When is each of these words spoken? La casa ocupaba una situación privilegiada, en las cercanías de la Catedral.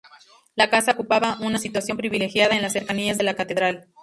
La 0.55 0.71
casa 0.71 0.93
ocupaba 0.93 1.37
una 1.41 1.59
situación 1.59 1.95
privilegiada, 1.95 2.55
en 2.55 2.63
las 2.63 2.73
cercanías 2.73 3.19
de 3.19 3.23
la 3.23 3.35
Catedral. 3.35 3.87